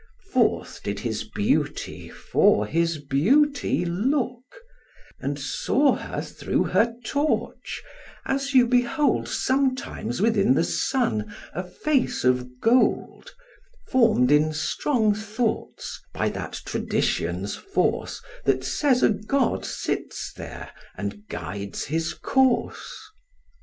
Forth 0.33 0.81
did 0.81 1.01
his 1.01 1.25
beauty 1.25 2.09
for 2.09 2.65
his 2.65 2.97
beauty 2.97 3.85
look, 3.85 4.55
And 5.19 5.37
saw 5.37 5.93
her 5.93 6.23
through 6.23 6.63
her 6.73 6.95
torch, 7.05 7.83
as 8.25 8.55
you 8.55 8.65
behold 8.65 9.27
Sometimes 9.27 10.19
within 10.19 10.55
the 10.55 10.63
sun 10.63 11.31
a 11.53 11.63
face 11.63 12.23
of 12.23 12.59
gold, 12.59 13.35
Form'd 13.89 14.31
in 14.31 14.53
strong 14.53 15.13
thoughts, 15.13 16.01
by 16.15 16.29
that 16.29 16.53
tradition's 16.65 17.55
force 17.55 18.23
That 18.45 18.63
says 18.63 19.03
a 19.03 19.09
god 19.11 19.63
sits 19.65 20.33
there 20.35 20.71
and 20.97 21.27
guides 21.29 21.85
his 21.85 22.15
course. 22.15 22.87